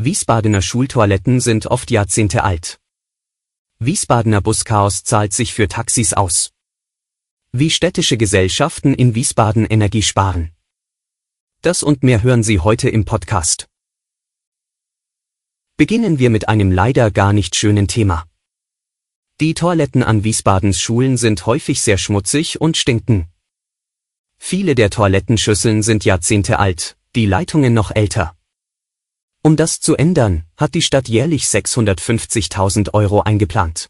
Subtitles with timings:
[0.00, 2.78] Wiesbadener Schultoiletten sind oft Jahrzehnte alt.
[3.80, 6.52] Wiesbadener Buschaos zahlt sich für Taxis aus.
[7.50, 10.52] Wie städtische Gesellschaften in Wiesbaden Energie sparen.
[11.62, 13.66] Das und mehr hören Sie heute im Podcast.
[15.76, 18.24] Beginnen wir mit einem leider gar nicht schönen Thema.
[19.40, 23.26] Die Toiletten an Wiesbadens Schulen sind häufig sehr schmutzig und stinken.
[24.36, 28.37] Viele der Toilettenschüsseln sind Jahrzehnte alt, die Leitungen noch älter.
[29.48, 33.88] Um das zu ändern, hat die Stadt jährlich 650.000 Euro eingeplant.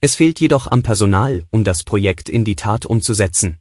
[0.00, 3.60] Es fehlt jedoch am Personal, um das Projekt in die Tat umzusetzen.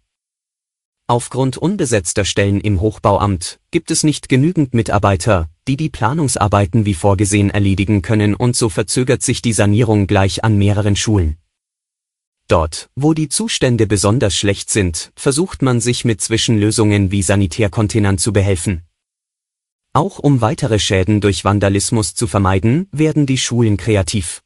[1.06, 7.52] Aufgrund unbesetzter Stellen im Hochbauamt gibt es nicht genügend Mitarbeiter, die die Planungsarbeiten wie vorgesehen
[7.52, 11.38] erledigen können und so verzögert sich die Sanierung gleich an mehreren Schulen.
[12.48, 18.34] Dort, wo die Zustände besonders schlecht sind, versucht man sich mit Zwischenlösungen wie Sanitärcontainern zu
[18.34, 18.82] behelfen.
[19.94, 24.42] Auch um weitere Schäden durch Vandalismus zu vermeiden, werden die Schulen kreativ.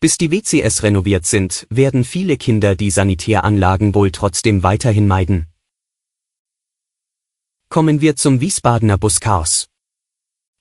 [0.00, 5.46] Bis die WCS renoviert sind, werden viele Kinder die Sanitäranlagen wohl trotzdem weiterhin meiden.
[7.68, 9.66] Kommen wir zum Wiesbadener Buschaos.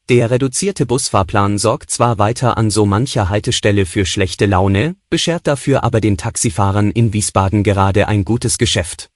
[0.09, 5.84] Der reduzierte Busfahrplan sorgt zwar weiter an so mancher Haltestelle für schlechte Laune, beschert dafür
[5.86, 9.12] aber den Taxifahrern in Wiesbaden gerade ein gutes Geschäft.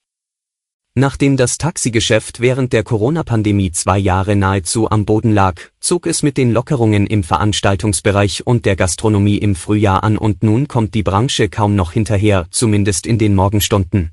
[1.00, 6.38] Nachdem das Taxigeschäft während der Corona-Pandemie zwei Jahre nahezu am Boden lag, zog es mit
[6.38, 11.50] den Lockerungen im Veranstaltungsbereich und der Gastronomie im Frühjahr an und nun kommt die Branche
[11.50, 14.09] kaum noch hinterher, zumindest in den Morgenstunden.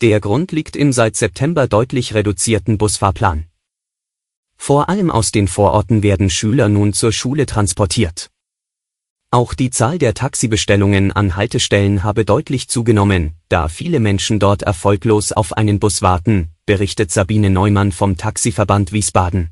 [0.00, 3.46] Der Grund liegt im seit September deutlich reduzierten Busfahrplan.
[4.56, 8.30] Vor allem aus den Vororten werden Schüler nun zur Schule transportiert.
[9.34, 15.32] Auch die Zahl der Taxibestellungen an Haltestellen habe deutlich zugenommen, da viele Menschen dort erfolglos
[15.32, 19.50] auf einen Bus warten, berichtet Sabine Neumann vom Taxiverband Wiesbaden.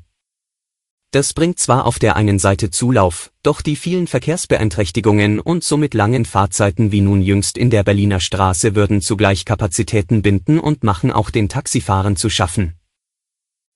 [1.11, 6.23] Das bringt zwar auf der einen Seite Zulauf, doch die vielen Verkehrsbeeinträchtigungen und somit langen
[6.23, 11.29] Fahrzeiten wie nun jüngst in der Berliner Straße würden zugleich Kapazitäten binden und machen auch
[11.29, 12.75] den Taxifahren zu schaffen.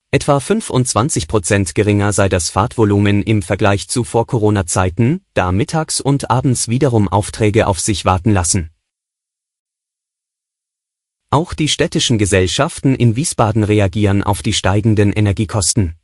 [0.10, 6.70] Etwa 25 Prozent geringer sei das Fahrtvolumen im Vergleich zu Vor-Corona-Zeiten, da mittags und abends
[6.70, 8.70] wiederum Aufträge auf sich warten lassen.
[11.30, 15.98] Auch die städtischen Gesellschaften in Wiesbaden reagieren auf die steigenden Energiekosten.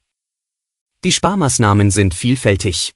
[1.06, 2.94] Die Sparmaßnahmen sind vielfältig.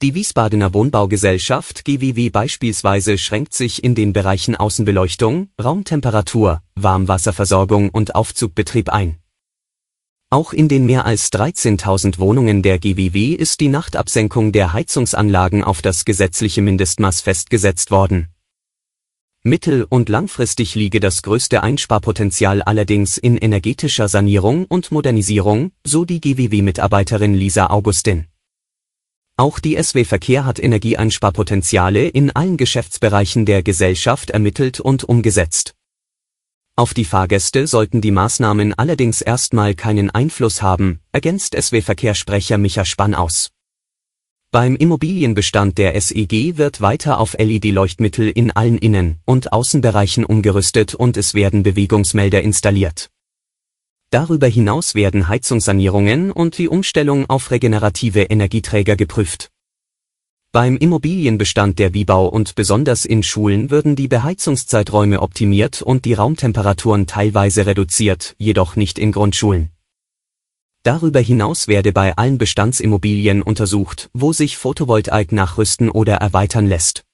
[0.00, 8.88] Die Wiesbadener Wohnbaugesellschaft GWW beispielsweise schränkt sich in den Bereichen Außenbeleuchtung, Raumtemperatur, Warmwasserversorgung und Aufzugbetrieb
[8.88, 9.18] ein.
[10.30, 15.80] Auch in den mehr als 13.000 Wohnungen der GWW ist die Nachtabsenkung der Heizungsanlagen auf
[15.80, 18.28] das gesetzliche Mindestmaß festgesetzt worden.
[19.42, 26.20] Mittel- und langfristig liege das größte Einsparpotenzial allerdings in energetischer Sanierung und Modernisierung, so die
[26.20, 28.26] GWW-Mitarbeiterin Lisa Augustin.
[29.38, 35.77] Auch die SW Verkehr hat Energieeinsparpotenziale in allen Geschäftsbereichen der Gesellschaft ermittelt und umgesetzt.
[36.78, 43.16] Auf die Fahrgäste sollten die Maßnahmen allerdings erstmal keinen Einfluss haben, ergänzt SW-Verkehrssprecher Micha Spann
[43.16, 43.50] aus.
[44.52, 51.16] Beim Immobilienbestand der SEG wird weiter auf LED-Leuchtmittel in allen Innen- und Außenbereichen umgerüstet und
[51.16, 53.10] es werden Bewegungsmelder installiert.
[54.10, 59.50] Darüber hinaus werden Heizungssanierungen und die Umstellung auf regenerative Energieträger geprüft.
[60.58, 67.06] Beim Immobilienbestand der Wiebau und besonders in Schulen würden die Beheizungszeiträume optimiert und die Raumtemperaturen
[67.06, 69.70] teilweise reduziert, jedoch nicht in Grundschulen.
[70.82, 77.04] Darüber hinaus werde bei allen Bestandsimmobilien untersucht, wo sich Photovoltaik nachrüsten oder erweitern lässt.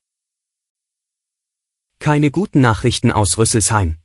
[1.98, 3.98] Keine guten Nachrichten aus Rüsselsheim.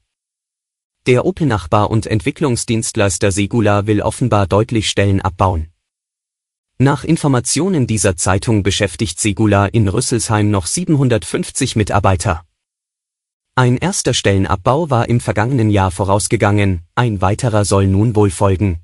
[1.06, 5.69] Der Opel-Nachbar und Entwicklungsdienstleister Segula will offenbar deutlich Stellen abbauen.
[6.81, 12.46] Nach Informationen dieser Zeitung beschäftigt Segula in Rüsselsheim noch 750 Mitarbeiter.
[13.56, 18.80] Ein erster Stellenabbau war im vergangenen Jahr vorausgegangen, ein weiterer soll nun wohl folgen.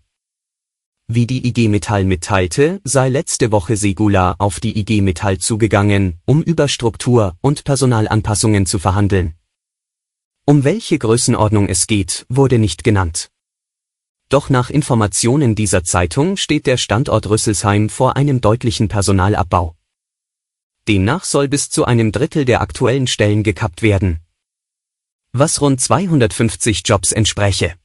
[1.08, 6.44] Wie die IG Metall mitteilte, sei letzte Woche Segula auf die IG Metall zugegangen, um
[6.44, 9.36] über Struktur- und Personalanpassungen zu verhandeln.
[10.46, 13.30] Um welche Größenordnung es geht, wurde nicht genannt.
[14.30, 19.76] Doch nach Informationen dieser Zeitung steht der Standort Rüsselsheim vor einem deutlichen Personalabbau.
[20.88, 24.20] Demnach soll bis zu einem Drittel der aktuellen Stellen gekappt werden.
[25.32, 27.76] Was rund 250 Jobs entspräche.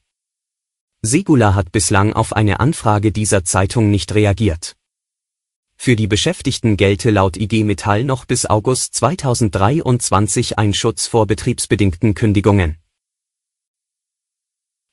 [1.03, 4.75] Segula hat bislang auf eine Anfrage dieser Zeitung nicht reagiert.
[5.75, 12.13] Für die Beschäftigten gelte laut IG Metall noch bis August 2023 ein Schutz vor betriebsbedingten
[12.13, 12.80] Kündigungen.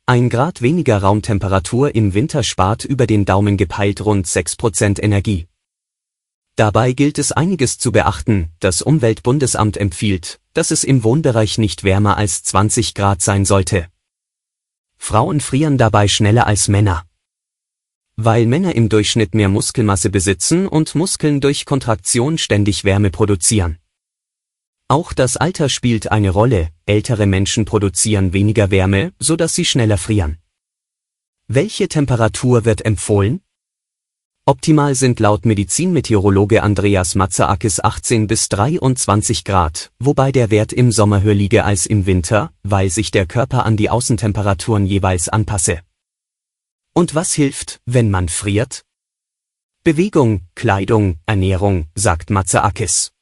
[0.08, 5.48] Ein Grad weniger Raumtemperatur im Winter spart über den Daumen gepeilt rund 6% Energie.
[6.56, 12.16] Dabei gilt es einiges zu beachten, das Umweltbundesamt empfiehlt, dass es im Wohnbereich nicht wärmer
[12.16, 13.88] als 20 Grad sein sollte.
[14.96, 17.04] Frauen frieren dabei schneller als Männer.
[18.16, 23.76] Weil Männer im Durchschnitt mehr Muskelmasse besitzen und Muskeln durch Kontraktion ständig Wärme produzieren.
[24.90, 29.98] Auch das Alter spielt eine Rolle, ältere Menschen produzieren weniger Wärme, so dass sie schneller
[29.98, 30.38] frieren.
[31.46, 33.42] Welche Temperatur wird empfohlen?
[34.46, 41.20] Optimal sind laut Medizinmeteorologe Andreas Matzaakis 18 bis 23 Grad, wobei der Wert im Sommer
[41.20, 45.80] höher liege als im Winter, weil sich der Körper an die Außentemperaturen jeweils anpasse.
[46.94, 48.86] Und was hilft, wenn man friert?
[49.84, 53.12] Bewegung, Kleidung, Ernährung, sagt Matzaakis.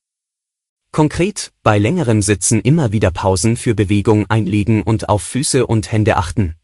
[0.97, 6.17] Konkret, bei längerem Sitzen immer wieder Pausen für Bewegung einlegen und auf Füße und Hände
[6.17, 6.55] achten.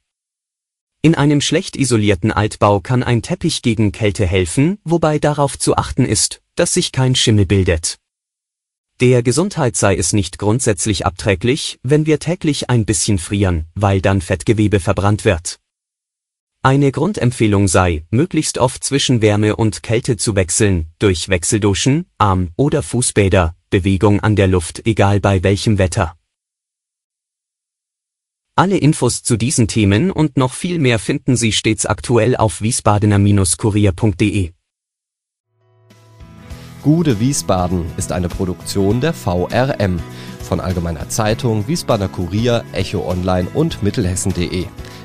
[1.03, 6.07] In einem schlecht isolierten Altbau kann ein Teppich gegen Kälte helfen, wobei darauf zu achten
[6.07, 7.99] ist, dass sich kein Schimmel bildet.
[9.03, 14.23] Der Gesundheit sei es nicht grundsätzlich abträglich, wenn wir täglich ein bisschen frieren, weil dann
[14.23, 15.61] Fettgewebe verbrannt wird.
[16.65, 22.85] Eine Grundempfehlung sei, möglichst oft zwischen Wärme und Kälte zu wechseln, durch Wechselduschen, Arm- oder
[22.85, 26.15] Fußbäder, Bewegung an der Luft egal bei welchem Wetter.
[28.55, 34.53] Alle Infos zu diesen Themen und noch viel mehr finden Sie stets aktuell auf wiesbadener-kurier.de.
[36.85, 39.99] Gude Wiesbaden ist eine Produktion der VRM
[40.45, 44.67] von Allgemeiner Zeitung, Wiesbadener Kurier, Echo Online und Mittelhessen.de.